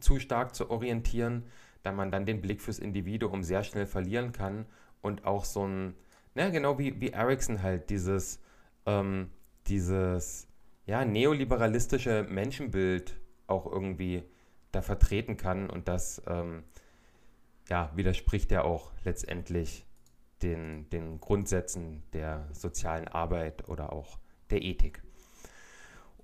[0.00, 1.44] zu stark zu orientieren,
[1.82, 4.66] da man dann den Blick fürs Individuum sehr schnell verlieren kann
[5.00, 5.94] und auch so ein,
[6.38, 8.40] na, genau wie, wie Ericsson halt, dieses,
[8.86, 9.28] ähm,
[9.66, 10.46] dieses
[10.86, 14.22] ja, neoliberalistische Menschenbild auch irgendwie
[14.70, 16.62] da vertreten kann und das ähm,
[17.68, 19.84] ja, widerspricht ja auch letztendlich
[20.42, 24.18] den, den Grundsätzen der sozialen Arbeit oder auch
[24.50, 25.02] der Ethik.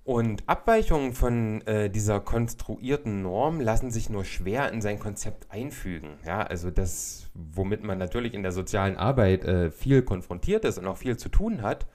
[0.05, 6.19] Und Abweichungen von äh, dieser konstruierten Norm lassen sich nur schwer in sein Konzept einfügen.
[6.23, 10.85] Ja, also das, womit man natürlich in der sozialen Arbeit äh, viel konfrontiert ist und
[10.85, 11.87] auch viel zu tun hat,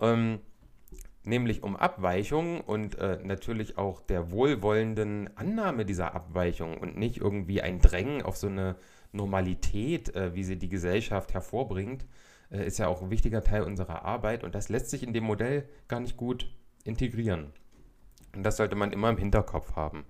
[0.00, 0.38] ähm,
[1.24, 7.60] nämlich um Abweichungen und äh, natürlich auch der wohlwollenden Annahme dieser Abweichung und nicht irgendwie
[7.60, 8.76] ein Drängen auf so eine
[9.10, 12.06] Normalität, äh, wie sie die Gesellschaft hervorbringt,
[12.52, 15.24] äh, ist ja auch ein wichtiger Teil unserer Arbeit und das lässt sich in dem
[15.24, 16.54] Modell gar nicht gut
[16.88, 17.52] integrieren.
[18.34, 20.04] Und das sollte man immer im Hinterkopf haben.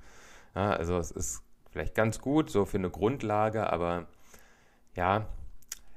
[0.54, 4.06] Ja, also es ist vielleicht ganz gut so für eine Grundlage, aber
[4.94, 5.28] ja,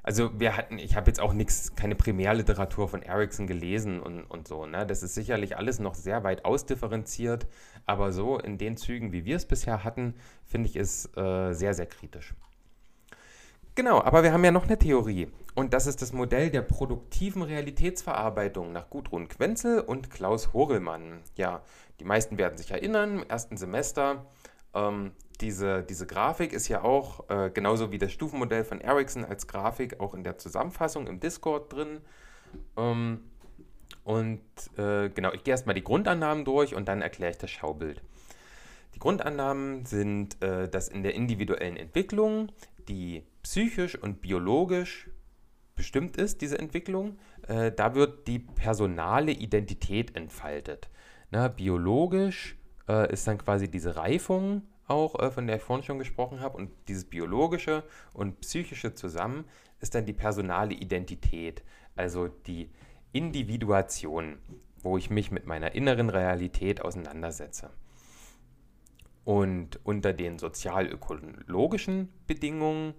[0.04, 4.48] also wir hatten, ich habe jetzt auch nichts, keine Primärliteratur von Erickson gelesen und, und
[4.48, 4.66] so.
[4.66, 4.86] Ne?
[4.86, 7.48] Das ist sicherlich alles noch sehr weit ausdifferenziert,
[7.86, 10.16] aber so in den Zügen, wie wir es bisher hatten,
[10.46, 12.34] finde ich es äh, sehr, sehr kritisch.
[13.76, 15.28] Genau, aber wir haben ja noch eine Theorie.
[15.54, 21.22] Und das ist das Modell der produktiven Realitätsverarbeitung nach Gudrun Quenzel und Klaus Horelmann.
[21.36, 21.62] Ja,
[22.00, 24.26] die meisten werden sich erinnern, im ersten Semester.
[24.74, 25.12] Ähm,
[25.42, 30.00] diese, diese Grafik ist ja auch, äh, genauso wie das Stufenmodell von Ericsson als Grafik,
[30.00, 32.00] auch in der Zusammenfassung im Discord drin.
[32.78, 33.22] Ähm,
[34.04, 34.42] und
[34.78, 38.02] äh, genau, ich gehe erstmal die Grundannahmen durch und dann erkläre ich das Schaubild.
[38.96, 42.52] Die Grundannahmen sind, äh, dass in der individuellen Entwicklung
[42.88, 45.10] die psychisch und biologisch
[45.82, 47.18] bestimmt ist, diese Entwicklung,
[47.48, 50.92] äh, da wird die personale Identität entfaltet.
[51.32, 52.56] Na, biologisch
[52.88, 56.56] äh, ist dann quasi diese Reifung auch, äh, von der ich vorhin schon gesprochen habe,
[56.56, 59.46] und dieses biologische und psychische zusammen
[59.80, 61.64] ist dann die personale Identität,
[61.96, 62.70] also die
[63.12, 64.38] Individuation,
[64.84, 67.72] wo ich mich mit meiner inneren Realität auseinandersetze.
[69.26, 72.94] Und unter den sozial-ökologischen Bedingungen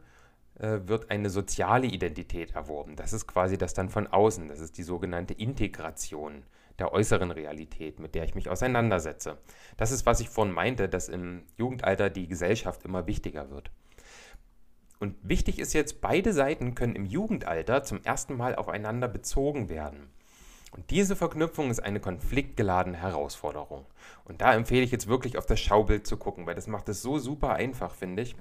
[0.55, 2.97] wird eine soziale Identität erworben.
[2.97, 4.49] Das ist quasi das dann von außen.
[4.49, 6.45] Das ist die sogenannte Integration
[6.79, 9.39] der äußeren Realität, mit der ich mich auseinandersetze.
[9.77, 13.71] Das ist, was ich vorhin meinte, dass im Jugendalter die Gesellschaft immer wichtiger wird.
[14.99, 20.11] Und wichtig ist jetzt, beide Seiten können im Jugendalter zum ersten Mal aufeinander bezogen werden.
[20.71, 23.85] Und diese Verknüpfung ist eine konfliktgeladene Herausforderung.
[24.25, 27.03] Und da empfehle ich jetzt wirklich auf das Schaubild zu gucken, weil das macht es
[27.03, 28.37] so super einfach, finde ich, äh,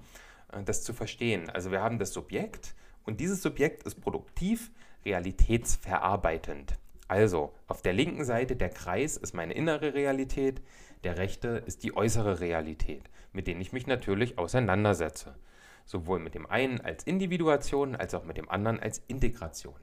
[0.66, 1.50] das zu verstehen.
[1.50, 4.72] Also wir haben das Subjekt und dieses Subjekt ist produktiv,
[5.06, 6.78] realitätsverarbeitend.
[7.08, 10.62] Also auf der linken Seite der Kreis ist meine innere Realität,
[11.04, 15.36] der rechte ist die äußere Realität, mit denen ich mich natürlich auseinandersetze.
[15.86, 19.76] Sowohl mit dem einen als Individuation als auch mit dem anderen als Integration.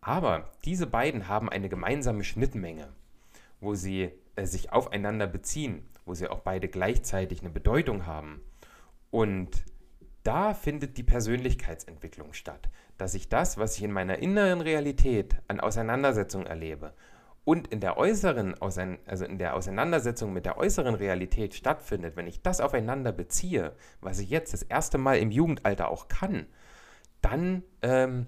[0.00, 2.88] Aber diese beiden haben eine gemeinsame Schnittmenge,
[3.60, 8.40] wo sie äh, sich aufeinander beziehen, wo sie auch beide gleichzeitig eine Bedeutung haben.
[9.10, 9.64] Und
[10.22, 15.60] da findet die Persönlichkeitsentwicklung statt, dass ich das, was ich in meiner inneren Realität an
[15.60, 16.92] Auseinandersetzung erlebe
[17.44, 22.42] und in der äußeren, also in der Auseinandersetzung mit der äußeren Realität stattfindet, wenn ich
[22.42, 26.46] das aufeinander beziehe, was ich jetzt das erste Mal im Jugendalter auch kann,
[27.22, 28.26] dann ähm,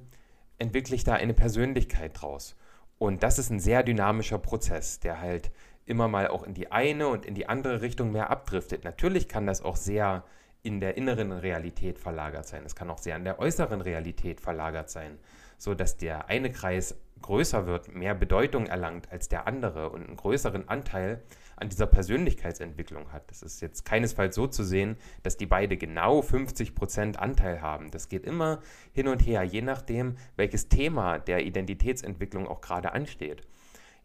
[0.58, 2.56] entwickle ich da eine Persönlichkeit draus.
[2.98, 5.50] Und das ist ein sehr dynamischer Prozess, der halt
[5.84, 8.84] immer mal auch in die eine und in die andere Richtung mehr abdriftet.
[8.84, 10.24] Natürlich kann das auch sehr
[10.62, 12.62] in der inneren Realität verlagert sein.
[12.64, 15.18] Es kann auch sehr in der äußeren Realität verlagert sein,
[15.58, 20.68] sodass der eine Kreis größer wird, mehr Bedeutung erlangt als der andere und einen größeren
[20.68, 21.22] Anteil
[21.56, 23.30] an dieser Persönlichkeitsentwicklung hat.
[23.30, 27.90] Das ist jetzt keinesfalls so zu sehen, dass die beide genau 50% Anteil haben.
[27.90, 28.60] Das geht immer
[28.92, 33.46] hin und her, je nachdem, welches Thema der Identitätsentwicklung auch gerade ansteht.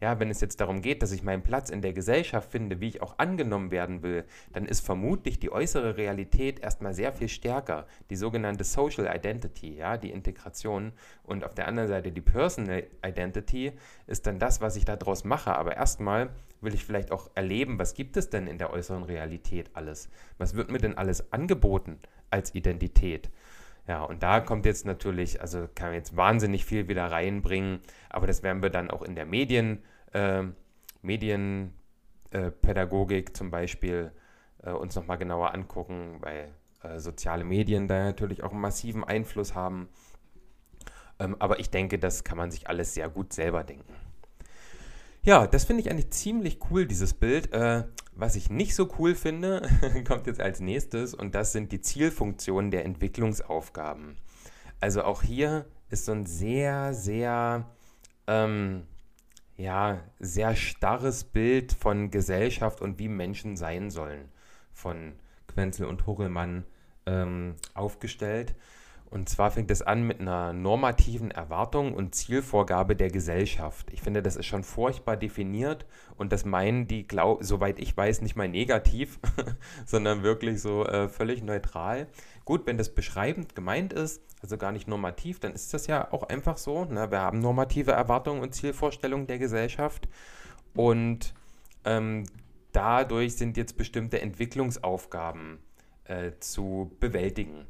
[0.00, 2.86] Ja, wenn es jetzt darum geht, dass ich meinen Platz in der Gesellschaft finde, wie
[2.86, 7.86] ich auch angenommen werden will, dann ist vermutlich die äußere Realität erstmal sehr viel stärker.
[8.08, 10.92] Die sogenannte Social Identity, ja, die Integration.
[11.24, 13.72] Und auf der anderen Seite die Personal Identity
[14.06, 15.56] ist dann das, was ich daraus mache.
[15.56, 16.30] Aber erstmal
[16.60, 20.08] will ich vielleicht auch erleben, was gibt es denn in der äußeren Realität alles?
[20.38, 21.98] Was wird mir denn alles angeboten
[22.30, 23.30] als Identität?
[23.88, 28.26] Ja, und da kommt jetzt natürlich, also kann man jetzt wahnsinnig viel wieder reinbringen, aber
[28.26, 30.42] das werden wir dann auch in der Medien, äh,
[31.00, 34.12] Medienpädagogik äh, zum Beispiel
[34.62, 39.54] äh, uns nochmal genauer angucken, weil äh, soziale Medien da natürlich auch einen massiven Einfluss
[39.54, 39.88] haben.
[41.18, 43.94] Ähm, aber ich denke, das kann man sich alles sehr gut selber denken.
[45.22, 47.52] Ja, das finde ich eigentlich ziemlich cool, dieses Bild.
[47.52, 49.62] Äh, was ich nicht so cool finde,
[50.06, 54.16] kommt jetzt als nächstes und das sind die Zielfunktionen der Entwicklungsaufgaben.
[54.80, 57.70] Also auch hier ist so ein sehr, sehr,
[58.26, 58.86] ähm,
[59.56, 64.30] ja, sehr starres Bild von Gesellschaft und wie Menschen sein sollen
[64.72, 65.14] von
[65.46, 66.64] Quenzel und Hurrellmann
[67.06, 68.54] ähm, aufgestellt.
[69.10, 73.90] Und zwar fängt es an mit einer normativen Erwartung und Zielvorgabe der Gesellschaft.
[73.90, 78.20] Ich finde, das ist schon furchtbar definiert und das meinen die, glaub, soweit ich weiß,
[78.20, 79.18] nicht mal negativ,
[79.86, 82.06] sondern wirklich so äh, völlig neutral.
[82.44, 86.24] Gut, wenn das beschreibend gemeint ist, also gar nicht normativ, dann ist das ja auch
[86.24, 86.84] einfach so.
[86.84, 87.10] Ne?
[87.10, 90.06] Wir haben normative Erwartungen und Zielvorstellungen der Gesellschaft
[90.74, 91.34] und
[91.84, 92.24] ähm,
[92.72, 95.58] dadurch sind jetzt bestimmte Entwicklungsaufgaben
[96.04, 97.66] äh, zu bewältigen.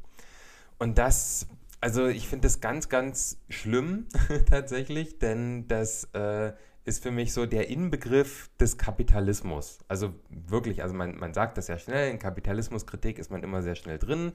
[0.78, 1.46] Und das,
[1.80, 4.06] also ich finde das ganz, ganz schlimm
[4.50, 6.52] tatsächlich, denn das äh,
[6.84, 9.78] ist für mich so der Inbegriff des Kapitalismus.
[9.88, 13.74] Also wirklich, also man, man sagt das ja schnell, in Kapitalismuskritik ist man immer sehr
[13.74, 14.32] schnell drin.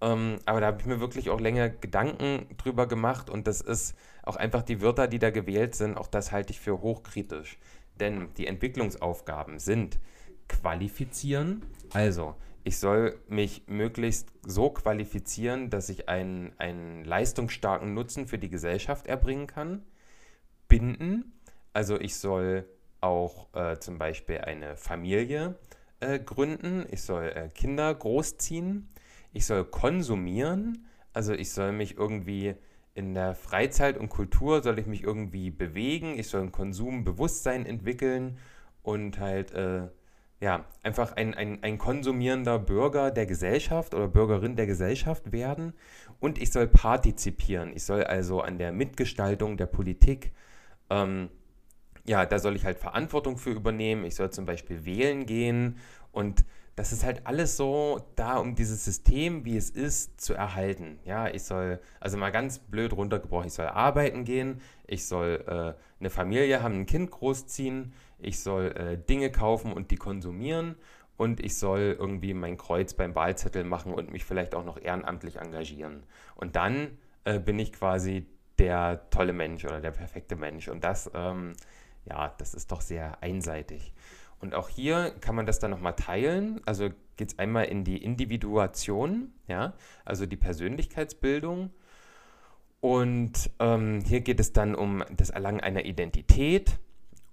[0.00, 3.94] Ähm, aber da habe ich mir wirklich auch länger Gedanken drüber gemacht und das ist
[4.22, 7.58] auch einfach die Wörter, die da gewählt sind, auch das halte ich für hochkritisch.
[8.00, 9.98] Denn die Entwicklungsaufgaben sind
[10.48, 18.38] qualifizieren, also ich soll mich möglichst so qualifizieren, dass ich einen, einen leistungsstarken Nutzen für
[18.38, 19.84] die Gesellschaft erbringen kann.
[20.68, 21.32] Binden,
[21.72, 22.66] also ich soll
[23.00, 25.56] auch äh, zum Beispiel eine Familie
[26.00, 28.88] äh, gründen, ich soll äh, Kinder großziehen,
[29.32, 32.54] ich soll konsumieren, also ich soll mich irgendwie
[32.94, 38.38] in der Freizeit und Kultur, soll ich mich irgendwie bewegen, ich soll ein Konsumbewusstsein entwickeln
[38.82, 39.88] und halt äh,
[40.42, 45.72] ja, einfach ein, ein, ein konsumierender Bürger der Gesellschaft oder Bürgerin der Gesellschaft werden
[46.18, 47.70] und ich soll partizipieren.
[47.72, 50.32] Ich soll also an der Mitgestaltung der Politik,
[50.90, 51.28] ähm,
[52.04, 54.04] ja, da soll ich halt Verantwortung für übernehmen.
[54.04, 55.76] Ich soll zum Beispiel wählen gehen
[56.10, 60.98] und das ist halt alles so da, um dieses System, wie es ist, zu erhalten.
[61.04, 65.80] Ja, ich soll, also mal ganz blöd runtergebrochen, ich soll arbeiten gehen, ich soll äh,
[66.00, 67.92] eine Familie haben, ein Kind großziehen,
[68.24, 70.76] ich soll äh, Dinge kaufen und die konsumieren
[71.16, 75.36] und ich soll irgendwie mein Kreuz beim Wahlzettel machen und mich vielleicht auch noch ehrenamtlich
[75.36, 76.02] engagieren.
[76.34, 78.26] Und dann äh, bin ich quasi
[78.58, 80.68] der tolle Mensch oder der perfekte Mensch.
[80.68, 81.52] Und das, ähm,
[82.04, 83.92] ja, das ist doch sehr einseitig.
[84.40, 86.60] Und auch hier kann man das dann nochmal teilen.
[86.66, 91.70] Also geht es einmal in die Individuation, ja, also die Persönlichkeitsbildung.
[92.80, 96.80] Und ähm, hier geht es dann um das Erlangen einer Identität,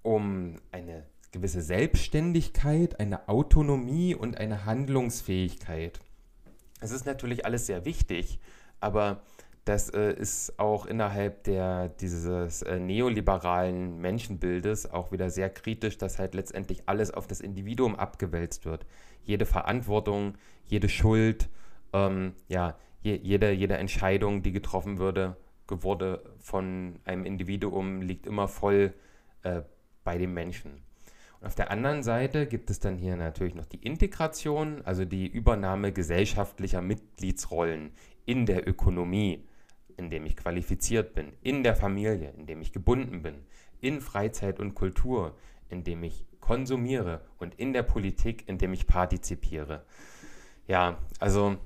[0.02, 6.00] um eine gewisse Selbstständigkeit, eine Autonomie und eine Handlungsfähigkeit.
[6.80, 8.40] Es ist natürlich alles sehr wichtig,
[8.80, 9.22] aber
[9.64, 16.18] das äh, ist auch innerhalb der, dieses äh, neoliberalen Menschenbildes auch wieder sehr kritisch, dass
[16.18, 18.86] halt letztendlich alles auf das Individuum abgewälzt wird.
[19.22, 20.34] Jede Verantwortung,
[20.64, 21.48] jede Schuld,
[21.92, 25.36] ähm, ja, je, jede, jede Entscheidung, die getroffen würde,
[25.68, 28.92] wurde von einem Individuum, liegt immer voll
[29.42, 29.62] äh,
[30.04, 30.82] bei dem Menschen.
[31.40, 35.26] Und auf der anderen Seite gibt es dann hier natürlich noch die Integration, also die
[35.26, 37.92] Übernahme gesellschaftlicher Mitgliedsrollen
[38.26, 39.46] in der Ökonomie
[40.00, 43.34] indem ich qualifiziert bin, in der Familie, indem ich gebunden bin,
[43.80, 45.36] in Freizeit und Kultur,
[45.68, 49.84] indem ich konsumiere und in der Politik, indem ich partizipiere.
[50.66, 51.56] Ja, also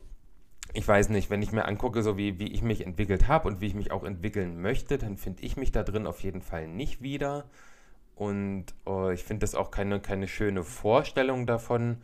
[0.73, 3.61] ich weiß nicht, wenn ich mir angucke, so wie, wie ich mich entwickelt habe und
[3.61, 6.66] wie ich mich auch entwickeln möchte, dann finde ich mich da drin auf jeden Fall
[6.66, 7.49] nicht wieder.
[8.14, 12.03] Und oh, ich finde das auch keine, keine schöne Vorstellung davon,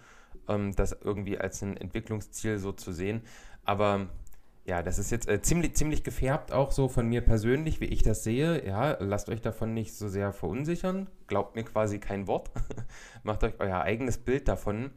[0.49, 3.23] ähm, das irgendwie als ein Entwicklungsziel so zu sehen.
[3.65, 4.09] Aber
[4.65, 8.03] ja, das ist jetzt äh, ziemlich, ziemlich gefärbt auch so von mir persönlich, wie ich
[8.03, 8.67] das sehe.
[8.67, 11.09] Ja, lasst euch davon nicht so sehr verunsichern.
[11.27, 12.51] Glaubt mir quasi kein Wort.
[13.23, 14.91] Macht euch euer eigenes Bild davon.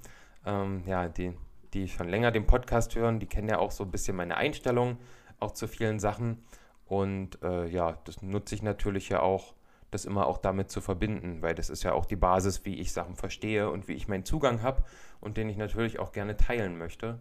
[0.45, 1.33] Ähm, ja, die,
[1.73, 4.97] die schon länger den Podcast hören, die kennen ja auch so ein bisschen meine Einstellung
[5.39, 6.43] auch zu vielen Sachen.
[6.85, 9.53] Und äh, ja, das nutze ich natürlich ja auch,
[9.93, 12.91] das immer auch damit zu verbinden, weil das ist ja auch die Basis, wie ich
[12.91, 14.83] Sachen verstehe und wie ich meinen Zugang habe
[15.19, 17.19] und den ich natürlich auch gerne teilen möchte.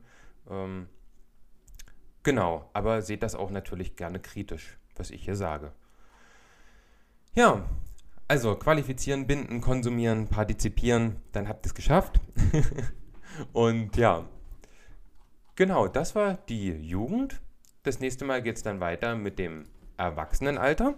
[0.51, 0.89] Ähm,
[2.23, 5.73] Genau, aber seht das auch natürlich gerne kritisch, was ich hier sage.
[7.35, 7.64] Ja,
[8.29, 12.20] also qualifizieren, binden, konsumieren, partizipieren, dann habt ihr es geschafft.
[13.53, 14.29] Und ja,
[15.57, 17.41] genau, das war die Jugend.
[17.83, 19.66] Das nächste Mal geht es dann weiter mit dem
[19.97, 20.95] Erwachsenenalter.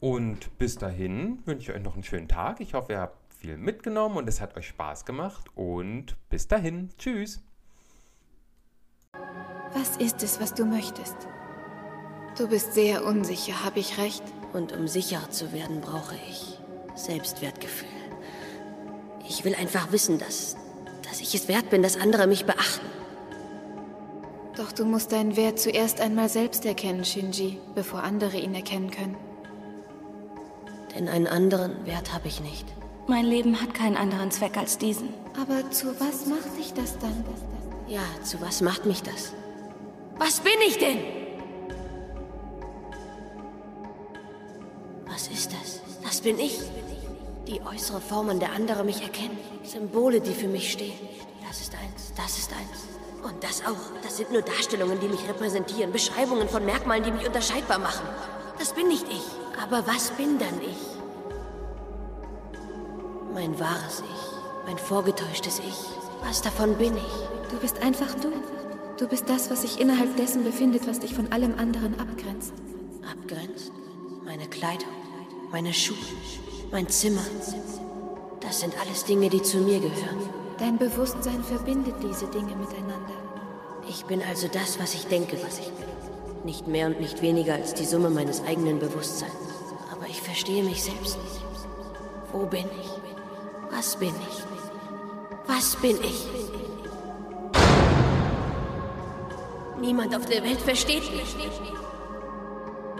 [0.00, 2.60] Und bis dahin wünsche ich euch noch einen schönen Tag.
[2.60, 5.46] Ich hoffe, ihr habt viel mitgenommen und es hat euch Spaß gemacht.
[5.54, 7.42] Und bis dahin, tschüss.
[9.72, 11.16] Was ist es, was du möchtest?
[12.38, 14.22] Du bist sehr unsicher, habe ich recht?
[14.52, 16.58] Und um sicher zu werden, brauche ich
[16.94, 17.88] Selbstwertgefühl.
[19.28, 20.56] Ich will einfach wissen, dass,
[21.02, 22.86] dass ich es wert bin, dass andere mich beachten.
[24.56, 29.16] Doch du musst deinen Wert zuerst einmal selbst erkennen, Shinji, bevor andere ihn erkennen können.
[30.96, 32.64] Denn einen anderen Wert habe ich nicht.
[33.06, 35.12] Mein Leben hat keinen anderen Zweck als diesen.
[35.38, 37.22] Aber zu was macht dich das dann?
[37.86, 39.34] Ja, zu was macht mich das?
[40.18, 40.98] Was bin ich denn?
[45.06, 45.80] Was ist das?
[46.02, 46.60] Das bin ich.
[47.46, 49.38] Die äußere Form, an der andere mich erkennen.
[49.64, 50.98] Symbole, die für mich stehen.
[51.46, 52.86] Das ist eins, das ist eins.
[53.22, 54.02] Und das auch.
[54.02, 55.92] Das sind nur Darstellungen, die mich repräsentieren.
[55.92, 58.06] Beschreibungen von Merkmalen, die mich unterscheidbar machen.
[58.58, 59.45] Das bin nicht ich.
[59.62, 60.96] Aber was bin dann ich?
[63.32, 64.66] Mein wahres Ich.
[64.66, 65.84] Mein vorgetäuschtes Ich.
[66.26, 67.50] Was davon bin ich?
[67.50, 68.32] Du bist einfach du.
[68.98, 72.54] Du bist das, was sich innerhalb dessen befindet, was dich von allem anderen abgrenzt.
[73.08, 73.70] Abgrenzt?
[74.24, 74.88] Meine Kleidung,
[75.52, 75.96] meine Schuhe,
[76.72, 77.24] mein Zimmer.
[78.40, 80.30] Das sind alles Dinge, die zu mir gehören.
[80.58, 83.12] Dein Bewusstsein verbindet diese Dinge miteinander.
[83.88, 85.95] Ich bin also das, was ich denke, was ich bin.
[86.44, 89.32] Nicht mehr und nicht weniger als die Summe meines eigenen Bewusstseins.
[89.92, 91.40] Aber ich verstehe mich selbst nicht.
[92.32, 92.90] Wo bin ich?
[93.70, 94.44] Was bin ich?
[95.46, 96.26] Was bin ich?
[99.80, 101.36] Niemand auf der Welt versteht mich.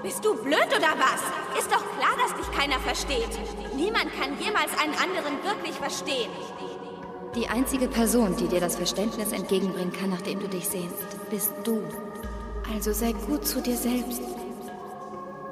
[0.02, 1.58] Bist du blöd oder was?
[1.58, 3.30] Ist doch klar, dass dich keiner versteht.
[3.74, 6.30] Niemand kann jemals einen anderen wirklich verstehen.
[7.34, 11.82] Die einzige Person, die dir das Verständnis entgegenbringen kann, nachdem du dich sehnst, bist du.
[12.74, 14.22] Also sei gut zu dir selbst.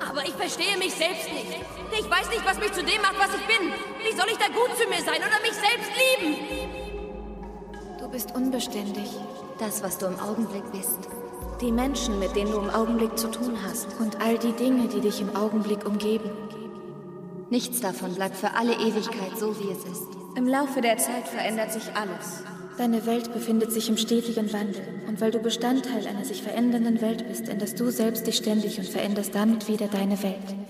[0.08, 1.60] Aber ich verstehe mich selbst nicht.
[1.92, 3.72] Ich weiß nicht, was mich zu dem macht, was ich bin.
[4.02, 6.36] Wie soll ich da gut zu mir sein oder mich selbst lieben?
[7.98, 9.10] Du bist unbeständig.
[9.58, 10.98] Das, was du im Augenblick bist.
[11.60, 13.88] Die Menschen, mit denen du im Augenblick zu tun hast.
[14.00, 16.30] Und all die Dinge, die dich im Augenblick umgeben.
[17.50, 20.08] Nichts davon bleibt für alle Ewigkeit so, wie es ist.
[20.36, 22.42] Im Laufe der Zeit verändert sich alles.
[22.76, 24.82] Deine Welt befindet sich im stetigen Wandel.
[25.06, 28.88] Und weil du Bestandteil einer sich verändernden Welt bist, änderst du selbst dich ständig und
[28.88, 30.63] veränderst damit wieder deine Welt.